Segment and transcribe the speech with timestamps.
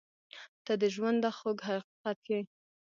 [0.65, 2.41] •ته د ژونده خوږ حقیقت یې.